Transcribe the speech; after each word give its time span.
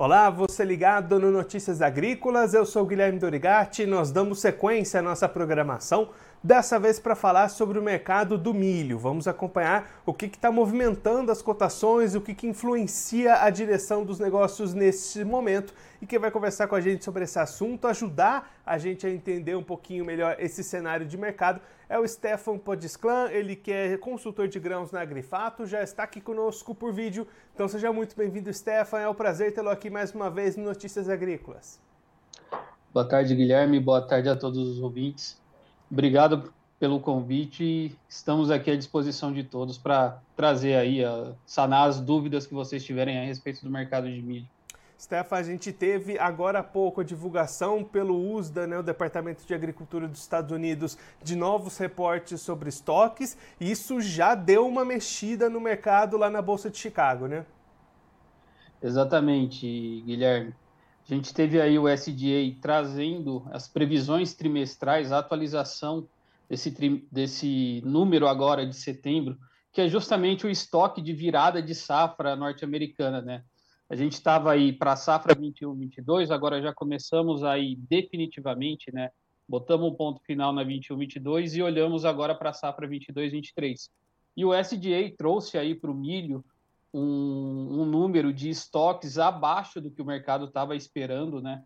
Olá, 0.00 0.30
você 0.30 0.64
ligado 0.64 1.18
no 1.18 1.28
Notícias 1.28 1.82
Agrícolas, 1.82 2.54
eu 2.54 2.64
sou 2.64 2.86
Guilherme 2.86 3.18
Dorigatti, 3.18 3.84
nós 3.84 4.12
damos 4.12 4.38
sequência 4.38 5.00
à 5.00 5.02
nossa 5.02 5.28
programação, 5.28 6.10
dessa 6.42 6.78
vez 6.78 7.00
para 7.00 7.14
falar 7.14 7.48
sobre 7.48 7.78
o 7.78 7.82
mercado 7.82 8.38
do 8.38 8.54
milho. 8.54 8.98
Vamos 8.98 9.26
acompanhar 9.26 10.00
o 10.06 10.14
que 10.14 10.26
está 10.26 10.50
movimentando 10.50 11.32
as 11.32 11.42
cotações, 11.42 12.14
o 12.14 12.20
que, 12.20 12.34
que 12.34 12.46
influencia 12.46 13.42
a 13.42 13.50
direção 13.50 14.04
dos 14.04 14.18
negócios 14.18 14.74
nesse 14.74 15.24
momento. 15.24 15.74
E 16.00 16.06
quem 16.06 16.18
vai 16.18 16.30
conversar 16.30 16.68
com 16.68 16.76
a 16.76 16.80
gente 16.80 17.04
sobre 17.04 17.24
esse 17.24 17.38
assunto, 17.38 17.86
ajudar 17.88 18.52
a 18.64 18.78
gente 18.78 19.06
a 19.06 19.10
entender 19.10 19.56
um 19.56 19.62
pouquinho 19.62 20.04
melhor 20.04 20.36
esse 20.38 20.62
cenário 20.62 21.04
de 21.04 21.16
mercado, 21.16 21.60
é 21.88 21.98
o 21.98 22.06
Stefan 22.06 22.58
Podisclan, 22.58 23.30
ele 23.30 23.56
que 23.56 23.72
é 23.72 23.96
consultor 23.96 24.46
de 24.46 24.60
grãos 24.60 24.92
na 24.92 25.00
Agrifato, 25.00 25.66
já 25.66 25.82
está 25.82 26.02
aqui 26.02 26.20
conosco 26.20 26.74
por 26.74 26.92
vídeo. 26.92 27.26
Então 27.54 27.66
seja 27.66 27.92
muito 27.92 28.14
bem-vindo, 28.14 28.52
Stefan. 28.52 29.00
É 29.00 29.08
um 29.08 29.14
prazer 29.14 29.52
tê-lo 29.54 29.70
aqui 29.70 29.88
mais 29.88 30.12
uma 30.12 30.30
vez 30.30 30.56
no 30.56 30.64
Notícias 30.64 31.08
Agrícolas. 31.08 31.80
Boa 32.92 33.08
tarde, 33.08 33.34
Guilherme. 33.34 33.80
Boa 33.80 34.02
tarde 34.02 34.28
a 34.28 34.36
todos 34.36 34.58
os 34.58 34.80
ouvintes. 34.80 35.40
Obrigado 35.90 36.52
pelo 36.78 37.00
convite. 37.00 37.96
Estamos 38.08 38.50
aqui 38.50 38.70
à 38.70 38.76
disposição 38.76 39.32
de 39.32 39.42
todos 39.42 39.78
para 39.78 40.20
trazer 40.36 40.74
aí, 40.74 41.04
a, 41.04 41.32
sanar 41.46 41.88
as 41.88 42.00
dúvidas 42.00 42.46
que 42.46 42.54
vocês 42.54 42.84
tiverem 42.84 43.18
a 43.18 43.24
respeito 43.24 43.64
do 43.64 43.70
mercado 43.70 44.08
de 44.08 44.22
milho. 44.22 44.46
Stefan, 45.00 45.36
a 45.36 45.42
gente 45.44 45.72
teve 45.72 46.18
agora 46.18 46.58
há 46.58 46.62
pouco 46.62 47.00
a 47.00 47.04
divulgação 47.04 47.84
pelo 47.84 48.34
USDA, 48.34 48.66
né, 48.66 48.78
o 48.78 48.82
Departamento 48.82 49.46
de 49.46 49.54
Agricultura 49.54 50.08
dos 50.08 50.20
Estados 50.20 50.50
Unidos, 50.50 50.98
de 51.22 51.36
novos 51.36 51.78
reportes 51.78 52.40
sobre 52.40 52.68
estoques, 52.68 53.36
e 53.60 53.70
isso 53.70 54.00
já 54.00 54.34
deu 54.34 54.66
uma 54.66 54.84
mexida 54.84 55.48
no 55.48 55.60
mercado 55.60 56.16
lá 56.16 56.28
na 56.28 56.42
Bolsa 56.42 56.68
de 56.68 56.78
Chicago, 56.78 57.28
né? 57.28 57.46
Exatamente, 58.82 60.02
Guilherme. 60.04 60.52
A 61.10 61.14
gente 61.14 61.32
teve 61.32 61.58
aí 61.58 61.78
o 61.78 61.88
SDA 61.88 62.54
trazendo 62.60 63.46
as 63.50 63.66
previsões 63.66 64.34
trimestrais, 64.34 65.10
a 65.10 65.18
atualização 65.18 66.06
desse, 66.46 66.70
desse 67.10 67.82
número 67.82 68.28
agora 68.28 68.66
de 68.66 68.76
setembro, 68.76 69.38
que 69.72 69.80
é 69.80 69.88
justamente 69.88 70.46
o 70.46 70.50
estoque 70.50 71.00
de 71.00 71.14
virada 71.14 71.62
de 71.62 71.74
safra 71.74 72.36
norte-americana, 72.36 73.22
né? 73.22 73.42
A 73.88 73.96
gente 73.96 74.12
estava 74.12 74.52
aí 74.52 74.70
para 74.70 74.92
a 74.92 74.96
safra 74.96 75.34
21-22, 75.34 76.30
agora 76.30 76.60
já 76.60 76.74
começamos 76.74 77.42
aí 77.42 77.74
definitivamente, 77.76 78.92
né? 78.92 79.10
Botamos 79.48 79.90
um 79.90 79.94
ponto 79.94 80.20
final 80.24 80.52
na 80.52 80.62
21-22 80.62 81.56
e 81.56 81.62
olhamos 81.62 82.04
agora 82.04 82.34
para 82.34 82.50
a 82.50 82.52
safra 82.52 82.86
22-23. 82.86 83.88
E 84.36 84.44
o 84.44 84.52
SDA 84.54 85.10
trouxe 85.16 85.56
aí 85.56 85.74
para 85.74 85.90
o 85.90 85.94
milho 85.94 86.44
um, 86.92 87.80
um, 87.80 87.84
número 87.84 88.32
de 88.32 88.48
estoques 88.48 89.18
abaixo 89.18 89.80
do 89.80 89.90
que 89.90 90.02
o 90.02 90.06
mercado 90.06 90.46
estava 90.46 90.74
esperando, 90.74 91.40
né? 91.40 91.62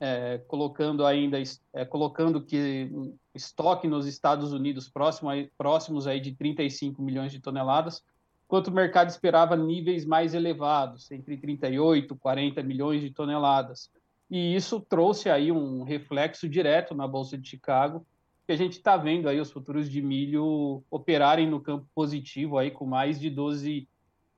É, 0.00 0.38
colocando 0.46 1.04
ainda 1.04 1.42
é, 1.72 1.84
colocando 1.84 2.40
que 2.40 2.88
estoque 3.34 3.88
nos 3.88 4.06
Estados 4.06 4.52
Unidos 4.52 4.88
próximo, 4.88 5.30
próximos 5.56 6.06
aí 6.06 6.20
de 6.20 6.36
35 6.36 7.02
milhões 7.02 7.32
de 7.32 7.40
toneladas 7.40 8.04
enquanto 8.48 8.68
o 8.68 8.72
mercado 8.72 9.10
esperava 9.10 9.54
níveis 9.54 10.06
mais 10.06 10.32
elevados, 10.32 11.10
entre 11.10 11.36
38 11.36 12.14
e 12.14 12.18
40 12.18 12.62
milhões 12.62 13.02
de 13.02 13.10
toneladas. 13.10 13.90
E 14.30 14.56
isso 14.56 14.80
trouxe 14.80 15.28
aí 15.28 15.52
um 15.52 15.82
reflexo 15.82 16.48
direto 16.48 16.94
na 16.94 17.06
Bolsa 17.06 17.36
de 17.36 17.46
Chicago, 17.46 18.06
que 18.46 18.52
a 18.52 18.56
gente 18.56 18.72
está 18.72 18.96
vendo 18.96 19.28
aí 19.28 19.38
os 19.38 19.50
futuros 19.50 19.90
de 19.90 20.00
milho 20.00 20.82
operarem 20.90 21.46
no 21.46 21.60
campo 21.60 21.86
positivo 21.94 22.56
aí 22.56 22.70
com 22.70 22.86
mais 22.86 23.20
de 23.20 23.28
12 23.28 23.86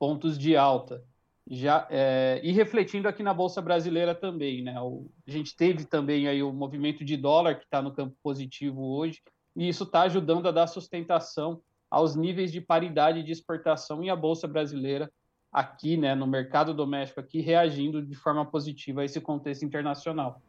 pontos 0.01 0.35
de 0.35 0.57
alta. 0.57 1.05
Já, 1.47 1.87
é, 1.91 2.41
e 2.43 2.51
refletindo 2.51 3.07
aqui 3.07 3.21
na 3.21 3.35
Bolsa 3.35 3.61
Brasileira 3.61 4.15
também, 4.15 4.63
né? 4.63 4.81
O, 4.81 5.11
a 5.27 5.29
gente 5.29 5.55
teve 5.55 5.85
também 5.85 6.27
aí 6.27 6.41
o 6.41 6.51
movimento 6.51 7.05
de 7.05 7.15
dólar 7.15 7.59
que 7.59 7.65
está 7.65 7.83
no 7.83 7.93
campo 7.93 8.15
positivo 8.23 8.81
hoje, 8.81 9.21
e 9.55 9.69
isso 9.69 9.83
está 9.83 10.01
ajudando 10.01 10.47
a 10.47 10.51
dar 10.51 10.65
sustentação 10.65 11.61
aos 11.87 12.15
níveis 12.15 12.51
de 12.51 12.59
paridade 12.59 13.21
de 13.21 13.31
exportação 13.31 14.03
e 14.03 14.09
a 14.09 14.15
bolsa 14.15 14.47
brasileira 14.47 15.11
aqui, 15.51 15.97
né, 15.97 16.15
no 16.15 16.25
mercado 16.25 16.73
doméstico 16.73 17.19
aqui 17.19 17.39
reagindo 17.39 18.03
de 18.03 18.15
forma 18.15 18.43
positiva 18.43 19.01
a 19.01 19.05
esse 19.05 19.21
contexto 19.21 19.63
internacional. 19.63 20.41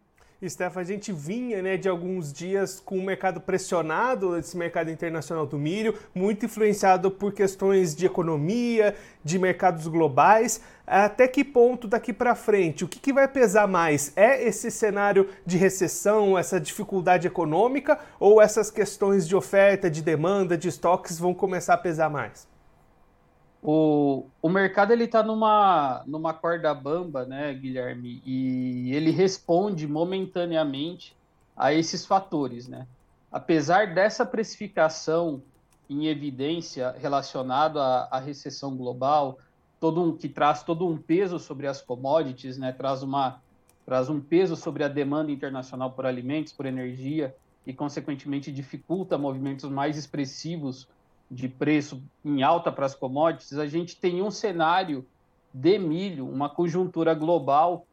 Stefan, 0.48 0.80
a 0.80 0.84
gente 0.84 1.12
vinha 1.12 1.62
né, 1.62 1.76
de 1.76 1.88
alguns 1.88 2.32
dias 2.32 2.80
com 2.80 2.98
o 2.98 3.02
mercado 3.02 3.40
pressionado, 3.40 4.36
esse 4.36 4.56
mercado 4.56 4.90
internacional 4.90 5.46
do 5.46 5.56
milho, 5.56 5.94
muito 6.14 6.46
influenciado 6.46 7.10
por 7.10 7.32
questões 7.32 7.94
de 7.94 8.06
economia, 8.06 8.94
de 9.22 9.38
mercados 9.38 9.86
globais. 9.86 10.60
Até 10.84 11.28
que 11.28 11.44
ponto 11.44 11.86
daqui 11.86 12.12
para 12.12 12.34
frente? 12.34 12.84
O 12.84 12.88
que, 12.88 12.98
que 12.98 13.12
vai 13.12 13.28
pesar 13.28 13.68
mais? 13.68 14.12
É 14.16 14.42
esse 14.42 14.70
cenário 14.70 15.28
de 15.46 15.56
recessão, 15.56 16.36
essa 16.36 16.58
dificuldade 16.58 17.26
econômica, 17.26 17.98
ou 18.18 18.42
essas 18.42 18.70
questões 18.70 19.28
de 19.28 19.36
oferta, 19.36 19.88
de 19.88 20.02
demanda, 20.02 20.58
de 20.58 20.68
estoques 20.68 21.18
vão 21.18 21.32
começar 21.32 21.74
a 21.74 21.78
pesar 21.78 22.10
mais? 22.10 22.50
O, 23.62 24.26
o 24.42 24.48
mercado 24.48 24.92
ele 24.92 25.04
está 25.04 25.22
numa, 25.22 26.02
numa 26.04 26.34
corda 26.34 26.74
bamba, 26.74 27.24
né, 27.24 27.54
Guilherme? 27.54 28.20
E 28.26 28.92
ele 28.92 29.12
responde 29.12 29.86
momentaneamente 29.86 31.16
a 31.56 31.72
esses 31.72 32.04
fatores, 32.04 32.66
né? 32.66 32.88
Apesar 33.30 33.94
dessa 33.94 34.26
precificação 34.26 35.40
em 35.88 36.06
evidência 36.06 36.94
relacionada 36.98 37.80
à, 37.80 38.16
à 38.16 38.18
recessão 38.18 38.76
global, 38.76 39.38
todo 39.78 40.02
um, 40.02 40.16
que 40.16 40.28
traz 40.28 40.64
todo 40.64 40.86
um 40.86 40.96
peso 40.96 41.38
sobre 41.38 41.68
as 41.68 41.80
commodities, 41.80 42.58
né? 42.58 42.72
Traz 42.72 43.02
uma 43.02 43.40
traz 43.84 44.08
um 44.08 44.20
peso 44.20 44.54
sobre 44.54 44.84
a 44.84 44.88
demanda 44.88 45.32
internacional 45.32 45.90
por 45.90 46.06
alimentos, 46.06 46.52
por 46.52 46.66
energia 46.66 47.34
e 47.66 47.72
consequentemente 47.72 48.52
dificulta 48.52 49.18
movimentos 49.18 49.68
mais 49.68 49.96
expressivos 49.96 50.88
de 51.32 51.48
preço 51.48 52.02
em 52.22 52.42
alta 52.42 52.70
para 52.70 52.84
as 52.84 52.94
commodities, 52.94 53.58
a 53.58 53.66
gente 53.66 53.96
tem 53.96 54.22
um 54.22 54.30
cenário 54.30 55.06
de 55.52 55.78
milho, 55.78 56.28
uma 56.28 56.48
conjuntura 56.48 57.14
global 57.14 57.86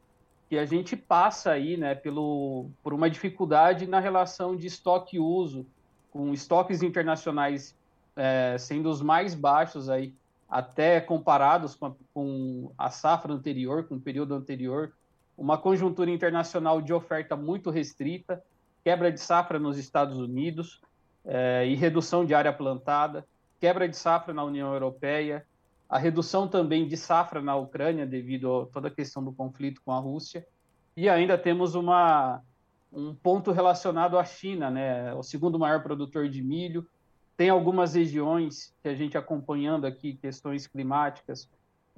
que 0.48 0.58
a 0.58 0.66
gente 0.66 0.94
passa 0.94 1.52
aí, 1.52 1.76
né, 1.76 1.94
pelo, 1.94 2.68
por 2.82 2.92
uma 2.92 3.08
dificuldade 3.08 3.86
na 3.86 3.98
relação 3.98 4.54
de 4.54 4.66
estoque 4.66 5.16
e 5.16 5.20
uso, 5.20 5.66
com 6.10 6.34
estoques 6.34 6.82
internacionais 6.82 7.74
é, 8.16 8.56
sendo 8.58 8.90
os 8.90 9.00
mais 9.00 9.34
baixos 9.34 9.88
aí, 9.88 10.12
até 10.48 11.00
comparados 11.00 11.74
com 11.74 11.86
a, 11.86 11.92
com 12.12 12.72
a 12.76 12.90
safra 12.90 13.32
anterior, 13.32 13.84
com 13.84 13.94
o 13.94 14.00
período 14.00 14.34
anterior, 14.34 14.92
uma 15.38 15.56
conjuntura 15.56 16.10
internacional 16.10 16.82
de 16.82 16.92
oferta 16.92 17.36
muito 17.36 17.70
restrita, 17.70 18.42
quebra 18.84 19.10
de 19.10 19.20
safra 19.20 19.58
nos 19.58 19.78
Estados 19.78 20.18
Unidos, 20.18 20.80
é, 21.24 21.66
e 21.66 21.74
redução 21.74 22.24
de 22.24 22.34
área 22.34 22.52
plantada, 22.52 23.26
quebra 23.60 23.88
de 23.88 23.96
safra 23.96 24.32
na 24.32 24.42
União 24.42 24.72
Europeia, 24.72 25.46
a 25.88 25.98
redução 25.98 26.48
também 26.48 26.88
de 26.88 26.96
safra 26.96 27.42
na 27.42 27.54
Ucrânia 27.54 28.06
devido 28.06 28.62
a 28.62 28.66
toda 28.66 28.88
a 28.88 28.90
questão 28.90 29.22
do 29.22 29.32
conflito 29.32 29.82
com 29.84 29.92
a 29.92 29.98
Rússia, 29.98 30.46
e 30.96 31.08
ainda 31.08 31.36
temos 31.36 31.74
uma, 31.74 32.42
um 32.92 33.14
ponto 33.14 33.52
relacionado 33.52 34.18
à 34.18 34.24
China, 34.24 34.70
né, 34.70 35.12
o 35.14 35.22
segundo 35.22 35.58
maior 35.58 35.82
produtor 35.82 36.28
de 36.28 36.42
milho, 36.42 36.86
tem 37.36 37.48
algumas 37.48 37.94
regiões 37.94 38.74
que 38.82 38.88
a 38.88 38.94
gente 38.94 39.16
acompanhando 39.16 39.86
aqui, 39.86 40.14
questões 40.14 40.66
climáticas, 40.66 41.48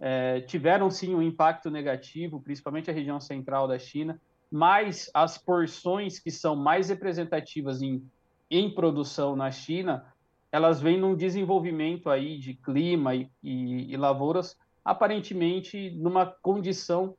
é, 0.00 0.40
tiveram 0.40 0.90
sim 0.90 1.14
um 1.14 1.22
impacto 1.22 1.70
negativo, 1.70 2.40
principalmente 2.40 2.90
a 2.90 2.94
região 2.94 3.20
central 3.20 3.68
da 3.68 3.78
China, 3.78 4.20
mas 4.50 5.10
as 5.14 5.38
porções 5.38 6.18
que 6.18 6.30
são 6.30 6.56
mais 6.56 6.88
representativas 6.88 7.82
em 7.82 8.04
em 8.52 8.68
produção 8.68 9.34
na 9.34 9.50
China, 9.50 10.04
elas 10.52 10.82
vêm 10.82 11.00
num 11.00 11.16
desenvolvimento 11.16 12.10
aí 12.10 12.38
de 12.38 12.52
clima 12.52 13.14
e, 13.14 13.30
e, 13.42 13.92
e 13.92 13.96
lavouras, 13.96 14.54
aparentemente 14.84 15.90
numa 15.92 16.26
condição 16.26 17.16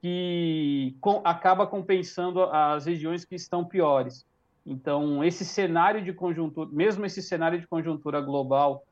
que 0.00 0.96
com, 1.00 1.20
acaba 1.22 1.66
compensando 1.66 2.42
as 2.44 2.86
regiões 2.86 3.24
que 3.26 3.34
estão 3.34 3.64
piores. 3.64 4.26
Então, 4.64 5.22
esse 5.22 5.44
cenário 5.44 6.02
de 6.02 6.12
conjuntura, 6.12 6.70
mesmo 6.72 7.04
esse 7.04 7.20
cenário 7.20 7.60
de 7.60 7.66
conjuntura 7.66 8.20
global, 8.20 8.84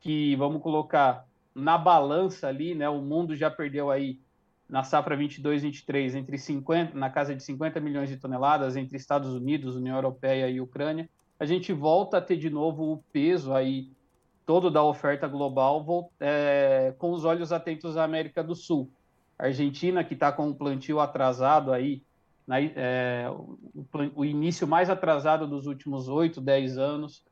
que 0.00 0.34
vamos 0.36 0.60
colocar 0.60 1.24
na 1.54 1.78
balança 1.78 2.48
ali, 2.48 2.74
né, 2.74 2.88
o 2.88 3.00
mundo 3.00 3.36
já 3.36 3.50
perdeu 3.50 3.90
aí 3.90 4.18
na 4.68 4.82
safra 4.82 5.16
22-23 5.16 6.16
entre 6.16 6.38
50, 6.38 6.98
na 6.98 7.10
casa 7.10 7.36
de 7.36 7.42
50 7.42 7.78
milhões 7.78 8.08
de 8.08 8.16
toneladas 8.16 8.74
entre 8.74 8.96
Estados 8.96 9.32
Unidos, 9.32 9.76
União 9.76 9.94
Europeia 9.94 10.48
e 10.48 10.60
Ucrânia, 10.60 11.08
a 11.42 11.44
gente 11.44 11.72
volta 11.72 12.18
a 12.18 12.20
ter 12.20 12.36
de 12.36 12.48
novo 12.48 12.92
o 12.92 12.98
peso 13.12 13.52
aí 13.52 13.90
todo 14.46 14.70
da 14.70 14.84
oferta 14.84 15.26
global 15.26 16.08
é, 16.20 16.94
com 16.96 17.10
os 17.10 17.24
olhos 17.24 17.50
atentos 17.52 17.96
à 17.96 18.04
América 18.04 18.44
do 18.44 18.54
Sul. 18.54 18.88
A 19.36 19.46
Argentina, 19.46 20.04
que 20.04 20.14
está 20.14 20.30
com 20.30 20.46
um 20.46 20.54
plantio 20.54 21.00
atrasado 21.00 21.72
aí, 21.72 22.00
na, 22.46 22.60
é, 22.60 23.26
o, 23.28 23.58
o, 24.20 24.24
início 24.24 24.68
mais 24.68 24.88
atrasado 24.88 25.44
dos 25.44 25.66
últimos 25.66 26.06
8, 26.06 26.40
10 26.40 26.78
anos. 26.78 27.24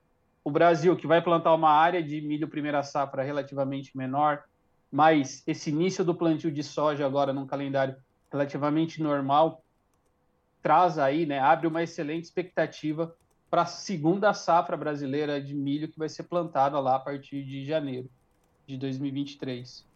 O 0.42 0.50
Brasil, 0.50 0.96
que 0.96 1.06
vai 1.06 1.22
plantar 1.22 1.54
uma 1.54 1.70
área 1.70 2.02
de 2.02 2.20
milho 2.20 2.48
primeira 2.48 2.82
safra 2.82 3.22
relativamente 3.22 3.96
menor, 3.96 4.42
mas 4.90 5.44
esse 5.46 5.70
início 5.70 6.04
do 6.04 6.16
plantio 6.16 6.50
de 6.50 6.64
soja 6.64 7.06
agora 7.06 7.32
num 7.32 7.46
calendário 7.46 7.94
relativamente 8.28 9.00
normal, 9.00 9.62
traz 10.60 10.98
aí, 10.98 11.26
né, 11.26 11.38
abre 11.38 11.68
uma 11.68 11.84
excelente 11.84 12.24
expectativa 12.24 13.14
para 13.50 13.62
a 13.62 13.66
segunda 13.66 14.32
safra 14.32 14.76
brasileira 14.76 15.42
de 15.42 15.54
milho 15.54 15.88
que 15.88 15.98
vai 15.98 16.08
ser 16.08 16.22
plantada 16.22 16.78
lá 16.78 16.96
a 16.96 17.00
partir 17.00 17.44
de 17.44 17.66
janeiro 17.66 18.08
de 18.66 18.76
2023. 18.76 19.90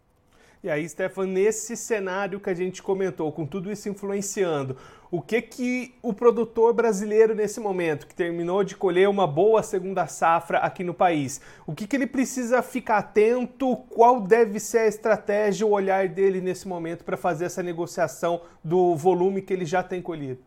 E 0.61 0.69
aí, 0.69 0.89
Stefan, 0.89 1.27
nesse 1.27 1.77
cenário 1.77 2.39
que 2.39 2.49
a 2.49 2.53
gente 2.53 2.81
comentou, 2.81 3.31
com 3.31 3.45
tudo 3.45 3.71
isso 3.71 3.87
influenciando, 3.87 4.75
o 5.11 5.21
que 5.21 5.39
que 5.39 5.93
o 6.01 6.11
produtor 6.11 6.73
brasileiro 6.73 7.35
nesse 7.35 7.59
momento, 7.59 8.07
que 8.07 8.15
terminou 8.15 8.63
de 8.63 8.75
colher 8.75 9.07
uma 9.07 9.27
boa 9.27 9.61
segunda 9.61 10.07
safra 10.07 10.57
aqui 10.57 10.83
no 10.83 10.93
país, 10.93 11.39
o 11.67 11.75
que 11.75 11.85
que 11.85 11.95
ele 11.95 12.07
precisa 12.07 12.63
ficar 12.63 12.97
atento? 12.97 13.75
Qual 13.91 14.19
deve 14.19 14.59
ser 14.59 14.79
a 14.79 14.87
estratégia, 14.87 15.67
o 15.67 15.71
olhar 15.71 16.09
dele 16.09 16.41
nesse 16.41 16.67
momento 16.67 17.03
para 17.03 17.15
fazer 17.15 17.45
essa 17.45 17.61
negociação 17.61 18.41
do 18.63 18.95
volume 18.95 19.43
que 19.43 19.53
ele 19.53 19.65
já 19.65 19.83
tem 19.83 20.01
colhido? 20.01 20.41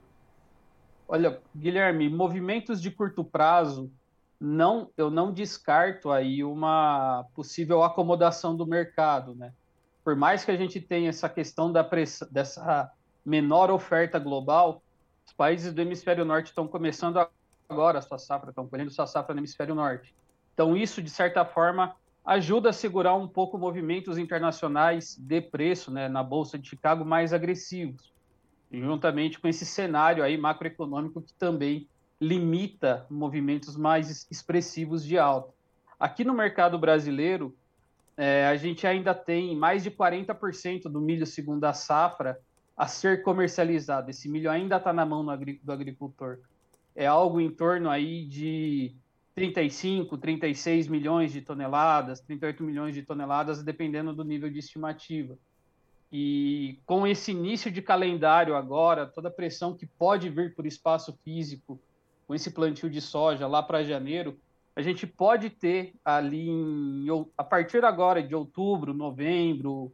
Olha, 1.09 1.41
Guilherme, 1.57 2.09
movimentos 2.11 2.81
de 2.81 2.91
curto 2.91 3.25
prazo, 3.25 3.91
não, 4.39 4.91
eu 4.97 5.11
não 5.11 5.33
descarto 5.33 6.11
aí 6.11 6.45
uma 6.45 7.25
possível 7.35 7.83
acomodação 7.83 8.55
do 8.55 8.67
mercado, 8.67 9.35
né? 9.35 9.53
por 10.09 10.17
mais 10.17 10.43
que 10.43 10.51
a 10.51 10.57
gente 10.57 10.81
tenha 10.81 11.11
essa 11.11 11.29
questão 11.29 11.71
da 11.71 11.85
pressa, 11.85 12.27
dessa 12.33 12.91
menor 13.27 13.71
oferta 13.71 14.19
global, 14.19 14.83
os 15.27 15.35
países 15.35 15.75
do 15.75 15.83
hemisfério 15.83 16.25
norte 16.25 16.47
estão 16.47 16.67
começando 16.67 17.29
agora 17.69 17.99
a 17.99 18.01
sua 18.01 18.17
safra, 18.17 18.49
estão 18.49 18.67
colhendo 18.67 18.91
sua 18.91 19.07
safra 19.07 19.35
no 19.35 19.41
hemisfério 19.41 19.75
norte. 19.75 20.15
Então, 20.55 20.75
isso, 20.75 21.03
de 21.03 21.11
certa 21.11 21.45
forma, 21.45 21.95
ajuda 22.25 22.71
a 22.71 22.73
segurar 22.73 23.17
um 23.17 23.29
pouco 23.29 23.59
movimentos 23.59 24.17
internacionais 24.17 25.15
de 25.19 25.43
preço 25.43 25.91
né, 25.91 26.09
na 26.09 26.23
Bolsa 26.23 26.59
de 26.59 26.67
Chicago 26.67 27.05
mais 27.05 27.35
agressivos, 27.35 28.11
juntamente 28.73 29.39
com 29.41 29.49
esse 29.49 29.65
cenário 29.65 30.23
aí 30.23 30.37
macroeconômico 30.37 31.23
que 31.23 31.33
também 31.35 31.89
limita 32.21 33.07
movimentos 33.09 33.77
mais 33.77 34.27
expressivos 34.31 35.05
de 35.05 35.19
alta. 35.19 35.53
Aqui 35.99 36.25
no 36.25 36.35
mercado 36.35 36.79
brasileiro, 36.79 37.57
é, 38.17 38.47
a 38.47 38.57
gente 38.57 38.87
ainda 38.87 39.15
tem 39.15 39.57
mais 39.57 39.83
de 39.83 39.91
40% 39.91 40.83
do 40.85 41.01
milho 41.01 41.27
segunda 41.27 41.73
safra 41.73 42.39
a 42.77 42.87
ser 42.87 43.23
comercializado. 43.23 44.11
Esse 44.11 44.29
milho 44.29 44.51
ainda 44.51 44.77
está 44.77 44.93
na 44.93 45.07
mão 45.07 45.25
do 45.25 45.73
agricultor. 45.73 46.39
É 46.95 47.07
algo 47.07 47.41
em 47.41 47.51
torno 47.51 47.89
aí 47.89 48.25
de 48.27 48.95
35, 49.35 50.19
36 50.19 50.89
milhões 50.89 51.33
de 51.33 51.41
toneladas, 51.41 52.21
38 52.21 52.63
milhões 52.63 52.95
de 52.95 53.03
toneladas, 53.03 53.63
dependendo 53.63 54.13
do 54.13 54.25
nível 54.25 54.51
de 54.51 54.59
estimativa. 54.59 55.39
E 56.11 56.79
com 56.87 57.07
esse 57.07 57.33
início 57.33 57.71
de 57.71 57.83
calendário 57.83 58.57
agora, 58.57 59.07
toda 59.07 59.29
a 59.29 59.33
pressão 59.33 59.77
que 59.77 59.87
pode 59.87 60.31
vir 60.31 60.55
por 60.55 60.67
espaço 60.67 61.19
físico, 61.23 61.79
com 62.27 62.35
esse 62.35 62.51
plantio 62.51 62.89
de 62.89 63.01
soja 63.01 63.47
lá 63.47 63.63
para 63.63 63.85
janeiro, 63.85 64.39
a 64.75 64.83
gente 64.83 65.07
pode 65.07 65.51
ter 65.51 65.95
ali, 66.05 66.49
em, 66.49 67.07
a 67.37 67.43
partir 67.43 67.85
agora 67.85 68.23
de 68.23 68.35
outubro, 68.35 68.95
novembro, 68.95 69.93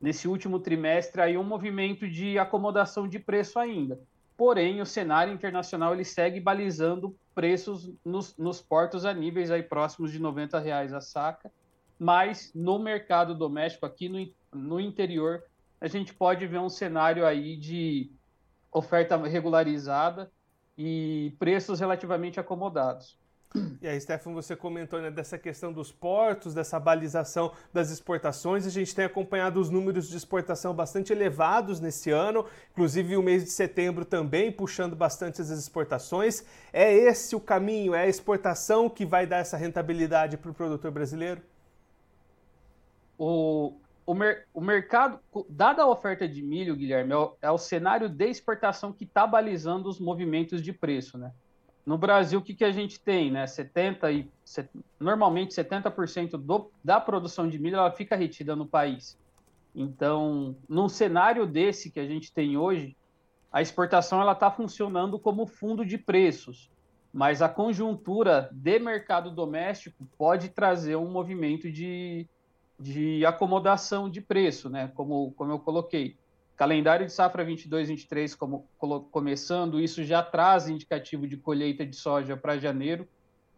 nesse 0.00 0.28
último 0.28 0.60
trimestre, 0.60 1.20
aí 1.20 1.36
um 1.36 1.44
movimento 1.44 2.08
de 2.08 2.38
acomodação 2.38 3.08
de 3.08 3.18
preço 3.18 3.58
ainda. 3.58 4.00
Porém, 4.36 4.80
o 4.80 4.86
cenário 4.86 5.34
internacional 5.34 5.92
ele 5.92 6.04
segue 6.04 6.40
balizando 6.40 7.14
preços 7.34 7.92
nos, 8.04 8.36
nos 8.38 8.62
portos 8.62 9.04
a 9.04 9.12
níveis 9.12 9.50
aí 9.50 9.62
próximos 9.62 10.10
de 10.10 10.18
90 10.18 10.58
reais 10.58 10.94
a 10.94 11.00
saca, 11.00 11.52
mas 11.98 12.50
no 12.54 12.78
mercado 12.78 13.34
doméstico, 13.34 13.84
aqui 13.84 14.08
no, 14.08 14.26
no 14.54 14.80
interior, 14.80 15.42
a 15.80 15.88
gente 15.88 16.12
pode 16.12 16.46
ver 16.46 16.58
um 16.58 16.68
cenário 16.68 17.26
aí 17.26 17.56
de 17.56 18.12
oferta 18.72 19.16
regularizada 19.16 20.30
e 20.76 21.34
preços 21.38 21.80
relativamente 21.80 22.38
acomodados. 22.38 23.18
E 23.82 23.88
aí, 23.88 24.00
Stefan, 24.00 24.32
você 24.32 24.54
comentou 24.54 25.00
né, 25.00 25.10
dessa 25.10 25.36
questão 25.36 25.72
dos 25.72 25.90
portos, 25.90 26.54
dessa 26.54 26.78
balização 26.78 27.52
das 27.72 27.90
exportações. 27.90 28.64
A 28.64 28.70
gente 28.70 28.94
tem 28.94 29.04
acompanhado 29.04 29.60
os 29.60 29.70
números 29.70 30.08
de 30.08 30.16
exportação 30.16 30.72
bastante 30.72 31.12
elevados 31.12 31.80
nesse 31.80 32.12
ano, 32.12 32.46
inclusive 32.70 33.16
o 33.16 33.22
mês 33.22 33.42
de 33.42 33.50
setembro 33.50 34.04
também 34.04 34.52
puxando 34.52 34.94
bastante 34.94 35.40
as 35.40 35.50
exportações. 35.50 36.44
É 36.72 36.92
esse 36.92 37.34
o 37.34 37.40
caminho? 37.40 37.92
É 37.92 38.02
a 38.02 38.08
exportação 38.08 38.88
que 38.88 39.04
vai 39.04 39.26
dar 39.26 39.38
essa 39.38 39.56
rentabilidade 39.56 40.36
para 40.36 40.50
o 40.52 40.54
produtor 40.54 40.92
brasileiro? 40.92 41.42
O, 43.18 43.74
o, 44.10 44.14
mer, 44.14 44.48
o 44.52 44.60
mercado, 44.60 45.20
dada 45.48 45.82
a 45.82 45.86
oferta 45.86 46.26
de 46.26 46.42
milho, 46.42 46.74
Guilherme, 46.74 47.12
é 47.12 47.16
o, 47.16 47.36
é 47.42 47.50
o 47.52 47.56
cenário 47.56 48.08
de 48.08 48.28
exportação 48.28 48.92
que 48.92 49.04
está 49.04 49.24
balizando 49.24 49.88
os 49.88 50.00
movimentos 50.00 50.60
de 50.60 50.72
preço, 50.72 51.16
né? 51.16 51.30
No 51.86 51.96
Brasil, 51.96 52.40
o 52.40 52.42
que, 52.42 52.52
que 52.52 52.64
a 52.64 52.72
gente 52.72 52.98
tem? 52.98 53.30
Né? 53.30 53.46
70 53.46 54.10
e, 54.10 54.28
normalmente 54.98 55.54
70% 55.54 56.30
do, 56.30 56.72
da 56.82 57.00
produção 57.00 57.48
de 57.48 57.56
milho 57.56 57.76
ela 57.76 57.92
fica 57.92 58.16
retida 58.16 58.56
no 58.56 58.66
país. 58.66 59.16
Então, 59.72 60.56
num 60.68 60.88
cenário 60.88 61.46
desse 61.46 61.88
que 61.88 62.00
a 62.00 62.06
gente 62.06 62.32
tem 62.32 62.56
hoje, 62.56 62.96
a 63.52 63.62
exportação 63.62 64.20
ela 64.20 64.32
está 64.32 64.50
funcionando 64.50 65.20
como 65.20 65.46
fundo 65.46 65.86
de 65.86 65.96
preços, 65.96 66.68
mas 67.12 67.42
a 67.42 67.48
conjuntura 67.48 68.50
de 68.52 68.76
mercado 68.80 69.30
doméstico 69.30 70.04
pode 70.18 70.48
trazer 70.48 70.96
um 70.96 71.08
movimento 71.08 71.70
de, 71.70 72.28
de 72.80 73.24
acomodação 73.26 74.08
de 74.08 74.22
preço, 74.22 74.70
né? 74.70 74.90
como, 74.94 75.32
como 75.32 75.52
eu 75.52 75.58
coloquei. 75.58 76.16
Calendário 76.56 77.06
de 77.06 77.12
safra 77.12 77.44
22-23 77.44 78.36
como 78.36 78.66
começando, 79.10 79.80
isso 79.80 80.02
já 80.02 80.22
traz 80.22 80.68
indicativo 80.68 81.26
de 81.26 81.36
colheita 81.36 81.86
de 81.86 81.96
soja 81.96 82.36
para 82.36 82.58
janeiro. 82.58 83.06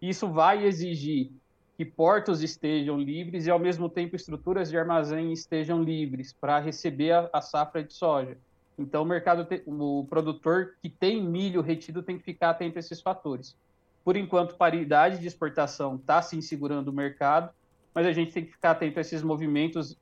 Isso 0.00 0.28
vai 0.28 0.64
exigir 0.64 1.30
que 1.76 1.84
portos 1.84 2.42
estejam 2.42 2.98
livres 2.98 3.46
e, 3.46 3.50
ao 3.50 3.58
mesmo 3.58 3.88
tempo, 3.88 4.14
estruturas 4.14 4.70
de 4.70 4.76
armazém 4.76 5.32
estejam 5.32 5.82
livres 5.82 6.32
para 6.32 6.58
receber 6.58 7.12
a, 7.12 7.30
a, 7.32 7.40
safra 7.40 7.82
de 7.82 7.92
soja. 7.92 8.36
Então, 8.78 9.02
o 9.02 9.06
mercado, 9.06 9.46
o 9.66 10.06
produtor 10.08 10.74
que 10.80 10.88
tem 10.88 11.22
milho 11.22 11.60
retido 11.60 12.02
tem 12.02 12.18
que 12.18 12.24
ficar 12.24 12.50
atento 12.50 12.78
a 12.78 12.80
esses 12.80 13.00
fatores. 13.00 13.56
Por 14.04 14.16
enquanto, 14.16 14.56
paridade 14.56 15.18
de 15.18 15.26
exportação 15.26 15.96
está 15.96 16.20
se 16.20 16.40
segurando 16.42 16.88
o 16.88 16.92
mercado, 16.92 17.50
mas 17.94 18.06
a 18.06 18.12
gente 18.12 18.32
tem 18.32 18.44
que 18.44 18.52
ficar 18.52 18.72
atento 18.72 18.98
a 18.98 19.02
esses 19.02 19.22
movimentos 19.22 19.96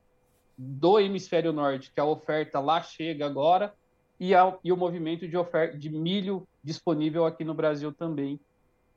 do 0.56 1.00
hemisfério 1.00 1.52
norte, 1.52 1.90
que 1.92 2.00
a 2.00 2.04
oferta 2.04 2.60
lá 2.60 2.82
chega 2.82 3.26
agora, 3.26 3.74
e, 4.18 4.34
a, 4.34 4.54
e 4.62 4.70
o 4.70 4.76
movimento 4.76 5.26
de, 5.26 5.36
oferta, 5.36 5.78
de 5.78 5.88
milho 5.88 6.46
disponível 6.62 7.24
aqui 7.24 7.42
no 7.42 7.54
Brasil 7.54 7.90
também, 7.92 8.38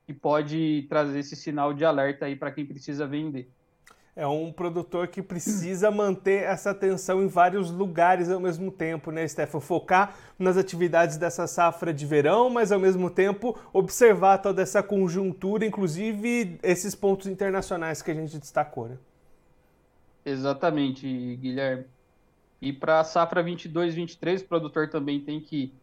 que 0.06 0.14
pode 0.14 0.86
trazer 0.90 1.20
esse 1.20 1.36
sinal 1.36 1.74
de 1.74 1.86
alerta 1.86 2.26
aí 2.26 2.36
para 2.36 2.52
quem 2.52 2.66
precisa 2.66 3.08
vender. 3.08 3.50
É 4.15 4.27
um 4.27 4.51
produtor 4.51 5.08
que 5.08 5.24
precisa 5.24 5.89
manter 5.89 6.43
essa 6.43 6.70
atenção 6.70 7.24
em 7.24 7.27
vários 7.27 7.72
lugares 7.72 8.29
ao 8.29 8.39
mesmo 8.39 8.72
tempo, 8.72 9.10
né, 9.10 9.27
Stefan? 9.27 9.60
Focar 9.60 10.15
nas 10.38 10.55
atividades 10.55 11.17
dessa 11.17 11.48
safra 11.48 11.91
de 11.91 12.05
verão, 12.05 12.48
mas 12.48 12.72
ao 12.72 12.79
mesmo 12.79 13.10
tempo 13.10 13.58
observar 13.74 14.38
toda 14.38 14.62
essa 14.62 14.84
conjuntura, 14.84 15.65
inclusive 15.65 16.60
esses 16.62 16.93
pontos 16.93 17.25
internacionais 17.25 18.03
que 18.03 18.12
a 18.12 18.13
gente 18.13 18.38
destacou, 18.38 18.89
né? 18.89 18.98
Exatamente, 20.24 21.08
Guilherme. 21.38 21.86
E 22.62 22.72
para 22.72 23.00
a 23.00 23.03
safra 23.03 23.41
22, 23.41 23.96
23, 23.96 24.41
o 24.41 24.46
produtor 24.46 24.89
também 24.89 25.20
tem 25.20 25.41
que 25.41 25.74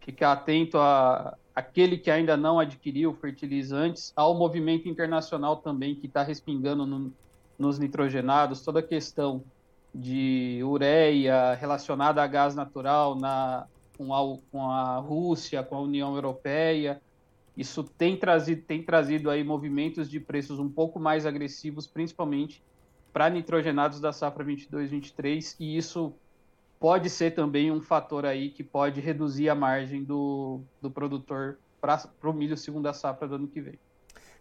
ficar 0.00 0.32
atento 0.32 0.78
a 0.78 1.36
aquele 1.58 1.98
que 1.98 2.08
ainda 2.08 2.36
não 2.36 2.60
adquiriu 2.60 3.12
fertilizantes, 3.14 4.12
ao 4.14 4.32
movimento 4.32 4.88
internacional 4.88 5.56
também 5.56 5.96
que 5.96 6.06
está 6.06 6.22
respingando 6.22 6.86
no, 6.86 7.12
nos 7.58 7.78
nitrogenados, 7.78 8.62
toda 8.62 8.80
a 8.80 8.82
questão 8.82 9.42
de 9.94 10.60
ureia 10.62 11.54
relacionada 11.54 12.22
a 12.22 12.26
gás 12.26 12.54
natural 12.54 13.14
na, 13.14 13.66
com, 13.96 14.14
a, 14.14 14.38
com 14.50 14.70
a 14.70 14.98
Rússia, 14.98 15.62
com 15.62 15.76
a 15.76 15.80
União 15.80 16.14
Europeia. 16.14 17.00
Isso 17.56 17.82
tem 17.82 18.16
trazido, 18.16 18.62
tem 18.62 18.82
trazido 18.82 19.28
aí 19.28 19.42
movimentos 19.42 20.08
de 20.08 20.20
preços 20.20 20.60
um 20.60 20.68
pouco 20.68 21.00
mais 21.00 21.26
agressivos, 21.26 21.86
principalmente 21.86 22.62
para 23.12 23.28
nitrogenados 23.28 24.00
da 24.00 24.12
safra 24.12 24.44
22-23 24.44 25.56
e 25.58 25.76
isso 25.76 26.14
pode 26.78 27.10
ser 27.10 27.32
também 27.32 27.72
um 27.72 27.80
fator 27.80 28.24
aí 28.24 28.50
que 28.50 28.62
pode 28.62 29.00
reduzir 29.00 29.48
a 29.48 29.54
margem 29.54 30.04
do, 30.04 30.60
do 30.80 30.90
produtor 30.90 31.58
para 31.80 32.08
o 32.22 32.32
milho 32.32 32.56
segunda 32.56 32.92
safra 32.92 33.26
do 33.26 33.34
ano 33.34 33.48
que 33.48 33.60
vem. 33.60 33.78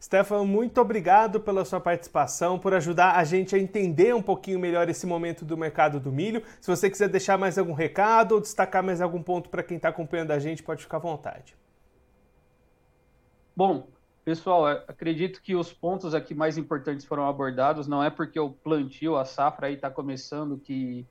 Stefan, 0.02 0.44
muito 0.46 0.80
obrigado 0.80 1.40
pela 1.40 1.66
sua 1.66 1.80
participação, 1.80 2.60
por 2.60 2.74
ajudar 2.74 3.16
a 3.16 3.24
gente 3.24 3.56
a 3.56 3.60
entender 3.60 4.14
um 4.14 4.22
pouquinho 4.22 4.60
melhor 4.60 4.88
esse 4.90 5.08
momento 5.08 5.44
do 5.44 5.58
mercado 5.58 6.00
do 6.00 6.12
milho. 6.12 6.44
Se 6.62 6.70
você 6.70 6.90
quiser 6.90 7.10
deixar 7.10 7.38
mais 7.38 7.58
algum 7.58 7.74
recado 7.74 8.34
ou 8.34 8.42
destacar 8.42 8.84
mais 8.84 9.02
algum 9.02 9.22
ponto 9.22 9.50
para 9.50 9.64
quem 9.64 9.78
está 9.78 9.90
acompanhando 9.90 10.32
a 10.32 10.40
gente, 10.40 10.62
pode 10.62 10.84
ficar 10.84 10.98
à 10.98 11.02
vontade. 11.02 11.56
Bom, 13.56 13.88
Pessoal, 14.28 14.68
é, 14.68 14.84
acredito 14.90 15.42
que 15.42 15.56
os 15.56 15.72
pontos 15.72 16.14
aqui 16.14 16.36
mais 16.36 16.58
importantes 16.58 17.06
foram 17.06 17.26
abordados. 17.30 17.88
Não 17.88 18.04
é 18.04 18.10
porque 18.10 18.38
o 18.38 18.50
plantio, 18.52 19.16
a 19.16 19.24
safra 19.24 19.68
aí 19.68 19.76
está 19.76 19.90
começando 19.90 20.58
que 20.58 21.08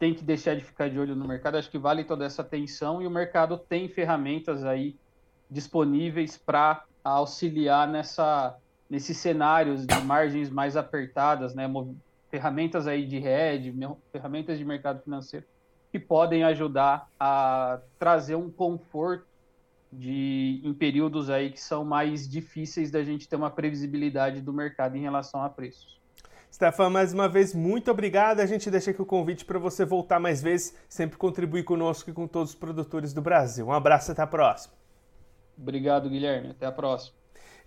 tem 0.00 0.12
que 0.12 0.24
deixar 0.24 0.56
de 0.56 0.64
ficar 0.64 0.90
de 0.90 0.98
olho 0.98 1.14
no 1.14 1.28
mercado. 1.28 1.56
Acho 1.56 1.70
que 1.70 1.78
vale 1.78 2.02
toda 2.02 2.24
essa 2.24 2.42
atenção 2.42 3.00
e 3.00 3.06
o 3.06 3.10
mercado 3.10 3.56
tem 3.56 3.88
ferramentas 3.88 4.64
aí 4.64 4.96
disponíveis 5.48 6.36
para 6.36 6.84
auxiliar 7.10 7.88
nessa, 7.88 8.56
nesses 8.88 9.16
cenários 9.16 9.86
de 9.86 10.00
margens 10.02 10.50
mais 10.50 10.76
apertadas, 10.76 11.54
né? 11.54 11.66
Ferramentas 12.30 12.86
aí 12.86 13.06
de 13.06 13.16
hedge, 13.16 13.74
ferramentas 14.12 14.58
de 14.58 14.64
mercado 14.64 15.02
financeiro 15.02 15.46
que 15.90 15.98
podem 15.98 16.44
ajudar 16.44 17.08
a 17.18 17.80
trazer 17.98 18.34
um 18.34 18.50
conforto 18.50 19.26
de 19.90 20.60
em 20.62 20.74
períodos 20.74 21.30
aí 21.30 21.50
que 21.50 21.60
são 21.60 21.84
mais 21.84 22.28
difíceis 22.28 22.90
da 22.90 23.02
gente 23.02 23.26
ter 23.28 23.36
uma 23.36 23.50
previsibilidade 23.50 24.42
do 24.42 24.52
mercado 24.52 24.96
em 24.96 25.00
relação 25.00 25.42
a 25.42 25.48
preços. 25.48 25.96
Stefan, 26.52 26.90
mais 26.90 27.12
uma 27.12 27.28
vez, 27.28 27.54
muito 27.54 27.90
obrigado. 27.90 28.40
A 28.40 28.46
gente 28.46 28.70
deixa 28.70 28.90
aqui 28.90 29.00
o 29.00 29.06
convite 29.06 29.44
para 29.44 29.58
você 29.58 29.84
voltar 29.84 30.18
mais 30.18 30.42
vezes, 30.42 30.74
sempre 30.88 31.16
contribuir 31.16 31.64
conosco 31.64 32.10
e 32.10 32.12
com 32.12 32.26
todos 32.26 32.50
os 32.50 32.56
produtores 32.56 33.12
do 33.12 33.22
Brasil. 33.22 33.66
Um 33.66 33.72
abraço, 33.72 34.12
até 34.12 34.22
a 34.22 34.26
próxima. 34.26 34.74
Obrigado, 35.58 36.08
Guilherme. 36.08 36.50
Até 36.50 36.66
a 36.66 36.72
próxima. 36.72 37.14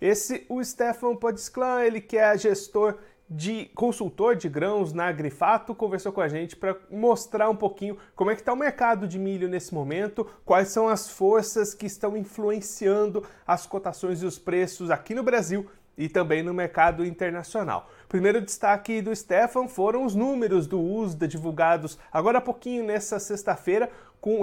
Esse, 0.00 0.46
o 0.48 0.62
Stefan 0.64 1.16
Podesclan, 1.16 1.82
ele 1.84 2.00
que 2.00 2.16
é 2.16 2.36
gestor 2.36 2.96
de 3.28 3.66
consultor 3.76 4.34
de 4.34 4.48
grãos 4.48 4.92
na 4.92 5.06
Agrifato, 5.06 5.72
conversou 5.72 6.10
com 6.10 6.20
a 6.20 6.26
gente 6.26 6.56
para 6.56 6.76
mostrar 6.90 7.48
um 7.48 7.54
pouquinho 7.54 7.96
como 8.16 8.30
é 8.30 8.34
que 8.34 8.40
está 8.40 8.52
o 8.52 8.56
mercado 8.56 9.06
de 9.06 9.20
milho 9.20 9.48
nesse 9.48 9.72
momento, 9.72 10.26
quais 10.44 10.68
são 10.68 10.88
as 10.88 11.08
forças 11.08 11.72
que 11.72 11.86
estão 11.86 12.16
influenciando 12.16 13.24
as 13.46 13.66
cotações 13.66 14.20
e 14.20 14.26
os 14.26 14.36
preços 14.36 14.90
aqui 14.90 15.14
no 15.14 15.22
Brasil 15.22 15.70
e 15.96 16.08
também 16.08 16.42
no 16.42 16.54
mercado 16.54 17.04
internacional. 17.04 17.90
Primeiro 18.08 18.40
destaque 18.40 19.02
do 19.02 19.14
Stefan 19.14 19.68
foram 19.68 20.04
os 20.04 20.14
números 20.14 20.66
do 20.66 20.80
USDA 20.80 21.28
divulgados 21.28 21.98
agora 22.10 22.38
há 22.38 22.40
pouquinho 22.40 22.82
nessa 22.82 23.20
sexta-feira, 23.20 23.90
com 24.20 24.42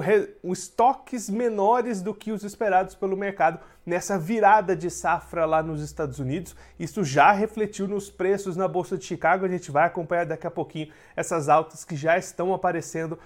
estoques 0.51 1.29
menores 1.29 2.01
do 2.01 2.13
que 2.13 2.31
os 2.31 2.43
esperados 2.43 2.95
pelo 2.95 3.15
mercado 3.15 3.59
nessa 3.85 4.17
virada 4.17 4.75
de 4.75 4.89
safra 4.89 5.45
lá 5.45 5.61
nos 5.61 5.81
Estados 5.81 6.19
Unidos. 6.19 6.55
Isso 6.79 7.03
já 7.03 7.31
refletiu 7.31 7.87
nos 7.87 8.09
preços 8.09 8.57
na 8.57 8.67
Bolsa 8.67 8.97
de 8.97 9.05
Chicago. 9.05 9.45
A 9.45 9.49
gente 9.49 9.69
vai 9.71 9.85
acompanhar 9.85 10.25
daqui 10.25 10.47
a 10.47 10.51
pouquinho 10.51 10.91
essas 11.15 11.47
altas 11.47 11.85
que 11.85 11.95
já 11.95 12.17
estão 12.17 12.53
aparecendo 12.53 13.19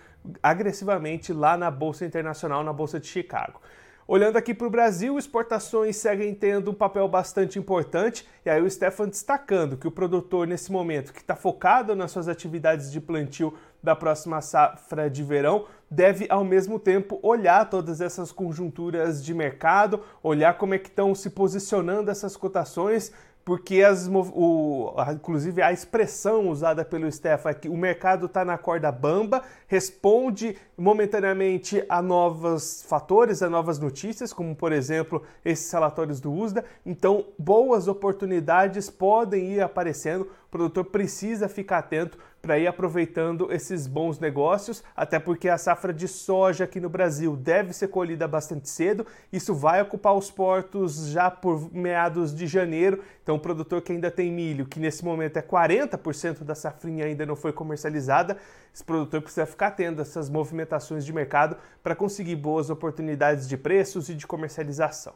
agressivamente 0.43 1.31
lá 1.31 1.55
na 1.55 1.71
Bolsa 1.71 2.05
Internacional, 2.05 2.63
na 2.63 2.73
Bolsa 2.73 2.99
de 2.99 3.07
Chicago. 3.07 3.61
Olhando 4.07 4.35
aqui 4.35 4.53
para 4.53 4.67
o 4.67 4.69
Brasil, 4.69 5.17
exportações 5.17 5.95
seguem 5.95 6.35
tendo 6.35 6.71
um 6.71 6.73
papel 6.73 7.07
bastante 7.07 7.57
importante, 7.57 8.27
e 8.45 8.49
aí 8.49 8.61
o 8.61 8.69
Stefan 8.69 9.07
destacando 9.07 9.77
que 9.77 9.87
o 9.87 9.91
produtor, 9.91 10.45
nesse 10.45 10.69
momento, 10.69 11.13
que 11.13 11.21
está 11.21 11.35
focado 11.35 11.95
nas 11.95 12.11
suas 12.11 12.27
atividades 12.27 12.91
de 12.91 12.99
plantio 12.99 13.57
da 13.81 13.95
próxima 13.95 14.41
safra 14.41 15.09
de 15.09 15.23
verão, 15.23 15.65
deve 15.91 16.25
ao 16.29 16.45
mesmo 16.45 16.79
tempo 16.79 17.19
olhar 17.21 17.69
todas 17.69 17.99
essas 17.99 18.31
conjunturas 18.31 19.21
de 19.23 19.33
mercado, 19.33 19.99
olhar 20.23 20.57
como 20.57 20.73
é 20.73 20.79
que 20.79 20.87
estão 20.87 21.13
se 21.13 21.29
posicionando 21.29 22.09
essas 22.09 22.37
cotações, 22.37 23.11
porque 23.43 23.81
as, 23.81 24.07
o, 24.07 24.93
inclusive 25.11 25.61
a 25.61 25.73
expressão 25.73 26.47
usada 26.47 26.85
pelo 26.85 27.11
Stefan 27.11 27.49
é 27.49 27.53
que 27.53 27.67
o 27.67 27.75
mercado 27.75 28.27
está 28.27 28.45
na 28.45 28.57
corda 28.57 28.91
bamba, 28.91 29.41
responde 29.67 30.55
momentaneamente 30.77 31.83
a 31.89 32.01
novos 32.01 32.83
fatores, 32.83 33.41
a 33.41 33.49
novas 33.49 33.79
notícias, 33.79 34.31
como 34.31 34.55
por 34.55 34.71
exemplo 34.71 35.23
esses 35.43 35.71
relatórios 35.71 36.21
do 36.21 36.31
USDA. 36.31 36.63
Então, 36.85 37.25
boas 37.37 37.87
oportunidades 37.87 38.89
podem 38.89 39.53
ir 39.53 39.61
aparecendo. 39.61 40.29
O 40.47 40.51
produtor 40.51 40.85
precisa 40.85 41.49
ficar 41.49 41.79
atento 41.79 42.17
para 42.41 42.57
ir 42.57 42.67
aproveitando 42.67 43.51
esses 43.51 43.85
bons 43.85 44.19
negócios, 44.19 44.83
até 44.95 45.19
porque 45.19 45.47
a 45.47 45.57
safra 45.57 45.93
de 45.93 46.07
soja 46.07 46.63
aqui 46.63 46.79
no 46.79 46.89
Brasil 46.89 47.35
deve 47.35 47.71
ser 47.71 47.89
colhida 47.89 48.27
bastante 48.27 48.67
cedo. 48.67 49.05
Isso 49.31 49.53
vai 49.53 49.81
ocupar 49.81 50.15
os 50.15 50.31
portos 50.31 51.07
já 51.07 51.29
por 51.29 51.71
meados 51.73 52.33
de 52.33 52.47
janeiro. 52.47 53.03
Então, 53.21 53.35
o 53.35 53.39
produtor 53.39 53.81
que 53.81 53.91
ainda 53.91 54.09
tem 54.09 54.31
milho, 54.31 54.65
que 54.65 54.79
nesse 54.79 55.05
momento 55.05 55.37
é 55.37 55.41
40% 55.41 56.43
da 56.43 56.55
safrinha 56.55 57.05
ainda 57.05 57.25
não 57.25 57.35
foi 57.35 57.53
comercializada, 57.53 58.37
esse 58.73 58.83
produtor 58.83 59.21
precisa 59.21 59.45
ficar 59.45 59.71
tendo 59.71 60.01
essas 60.01 60.29
movimentações 60.29 61.05
de 61.05 61.13
mercado 61.13 61.57
para 61.83 61.95
conseguir 61.95 62.35
boas 62.37 62.69
oportunidades 62.69 63.47
de 63.47 63.57
preços 63.57 64.09
e 64.09 64.15
de 64.15 64.25
comercialização. 64.25 65.13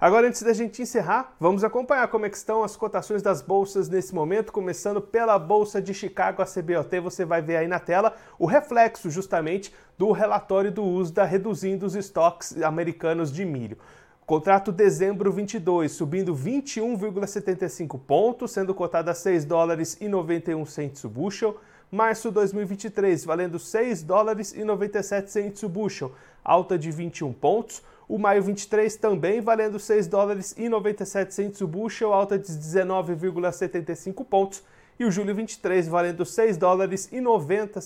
Agora, 0.00 0.26
antes 0.26 0.42
da 0.42 0.54
gente 0.54 0.80
encerrar, 0.80 1.34
vamos 1.38 1.62
acompanhar 1.62 2.08
como 2.08 2.24
é 2.24 2.28
estão 2.30 2.64
as 2.64 2.74
cotações 2.74 3.20
das 3.20 3.42
bolsas 3.42 3.86
nesse 3.86 4.14
momento, 4.14 4.50
começando 4.50 4.98
pela 4.98 5.38
Bolsa 5.38 5.78
de 5.82 5.92
Chicago, 5.92 6.40
a 6.40 6.46
CBOT, 6.46 7.00
você 7.00 7.22
vai 7.22 7.42
ver 7.42 7.56
aí 7.58 7.68
na 7.68 7.78
tela 7.78 8.16
o 8.38 8.46
reflexo 8.46 9.10
justamente 9.10 9.74
do 9.98 10.10
relatório 10.10 10.72
do 10.72 10.82
USDA 10.82 11.24
reduzindo 11.24 11.84
os 11.84 11.94
estoques 11.94 12.62
americanos 12.62 13.30
de 13.30 13.44
milho. 13.44 13.76
Contrato 14.24 14.72
dezembro 14.72 15.30
22 15.30 15.92
subindo 15.92 16.34
21,75 16.34 18.00
pontos, 18.00 18.52
sendo 18.52 18.74
cotado 18.74 19.10
a 19.10 19.14
6 19.14 19.44
dólares 19.44 19.98
e 20.00 20.08
91 20.08 20.64
centos 20.64 21.04
o 21.04 21.10
bushel. 21.10 21.60
Março 21.92 22.30
2023 22.30 23.22
valendo 23.26 23.58
6 23.58 24.02
dólares 24.02 24.54
e 24.54 24.64
97 24.64 25.30
centos 25.30 25.62
o 25.62 25.68
bushel, 25.68 26.12
alta 26.42 26.78
de 26.78 26.90
21 26.90 27.34
pontos. 27.34 27.82
O 28.10 28.18
maio 28.18 28.42
23 28.42 28.96
também 28.96 29.40
valendo 29.40 29.78
6 29.78 30.08
dólares 30.08 30.52
e 30.58 30.68
97 30.68 31.32
centos 31.32 31.60
o 31.60 31.68
bushel, 31.68 32.12
alta 32.12 32.36
de 32.36 32.50
19,75 32.50 34.24
pontos. 34.24 34.64
E 34.98 35.04
o 35.04 35.12
julho 35.12 35.32
23 35.32 35.86
valendo 35.86 36.26
6 36.26 36.56
dólares 36.56 37.08
e 37.12 37.20
90 37.20 37.80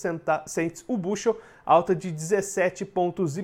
centos 0.47 0.83
o 0.87 0.97
bushel, 0.97 1.39
alta 1.63 1.95
de 1.95 2.11
17 2.11 2.85
pontos 2.85 3.37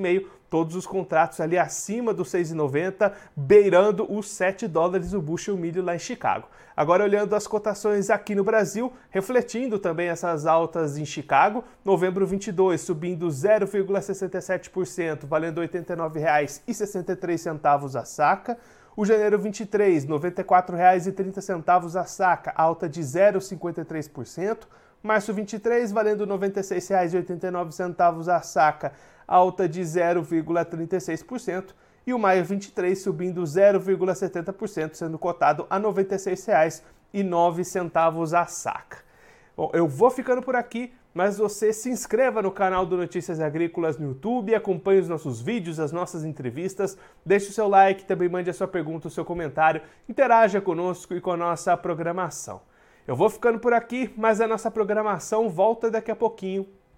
todos 0.51 0.75
os 0.75 0.86
contratos 0.86 1.39
ali 1.39 1.58
acima 1.58 2.13
dos 2.13 2.29
6,90, 2.29 3.13
beirando 3.34 4.05
os 4.13 4.29
7 4.29 4.67
dólares 4.67 5.13
o 5.13 5.22
bushel 5.22 5.55
milho 5.55 5.81
lá 5.81 5.96
em 5.96 6.00
Chicago. 6.00 6.50
Agora 6.75 7.05
olhando 7.05 7.34
as 7.38 7.48
cotações 7.48 8.10
aqui 8.10 8.36
no 8.36 8.43
Brasil, 8.43 8.91
refletindo 9.10 9.79
também 9.79 10.10
essas 10.10 10.46
altas 10.46 10.98
em 10.98 11.05
Chicago, 11.05 11.63
novembro 11.86 12.27
22 12.27 12.81
subindo 12.81 13.29
0,67%, 13.29 15.25
valendo 15.25 15.62
R$ 15.62 15.70
89,63 15.70 17.96
a 17.96 18.03
saca. 18.03 18.58
O 18.93 19.05
janeiro 19.05 19.39
23, 19.39 20.03
R$ 20.03 20.10
94,30 20.10 21.96
a 21.96 22.03
saca, 22.03 22.51
alta 22.58 22.89
de 22.89 23.00
0,53%. 23.00 24.67
Março 25.01 25.34
23, 25.34 25.93
valendo 25.93 26.25
R$ 26.25 26.31
96,89 26.31 28.27
a 28.27 28.41
saca, 28.41 28.91
alta 29.32 29.70
de 29.70 29.82
0,36%, 29.82 31.74
e 32.06 32.14
o 32.14 32.20
maio 32.20 32.44
23 32.44 33.02
subindo 33.02 33.42
0,70%, 33.44 34.96
sendo 34.96 35.18
cotado 35.18 35.66
a 35.70 35.78
R$ 35.78 35.84
96,09 35.84 38.38
a 38.38 38.46
saca. 38.46 38.98
Bom, 39.56 39.72
eu 39.74 39.88
vou 39.88 40.10
ficando 40.10 40.42
por 40.42 40.54
aqui, 40.56 40.94
mas 41.14 41.38
você 41.38 41.72
se 41.72 41.90
inscreva 41.90 42.42
no 42.42 42.52
canal 42.52 42.86
do 42.86 42.98
Notícias 42.98 43.40
Agrícolas 43.40 43.98
no 43.98 44.10
YouTube, 44.10 44.54
acompanhe 44.56 45.00
os 45.00 45.08
nossos 45.08 45.40
vídeos, 45.42 45.80
as 45.80 45.92
nossas 45.92 46.26
entrevistas, 46.26 46.98
deixe 47.26 47.50
o 47.50 47.54
seu 47.54 47.68
like, 47.68 48.06
também 48.06 48.28
mande 48.28 48.50
a 48.50 48.54
sua 48.54 48.68
pergunta, 48.68 49.08
o 49.08 49.12
seu 49.12 49.24
comentário, 49.24 49.82
interaja 50.10 50.60
conosco 50.60 51.14
e 51.14 51.22
com 51.22 51.32
a 51.32 51.38
nossa 51.38 51.78
programação. 51.78 52.62
Eu 53.08 53.16
vou 53.16 53.30
ficando 53.30 53.60
por 53.60 53.74
aqui, 53.74 54.12
mas 54.18 54.42
a 54.42 54.48
nossa 54.48 54.72
programação 54.72 55.48
volta 55.50 55.92
daqui 55.92 56.12
a 56.12 56.16
pouquinho 56.16 56.68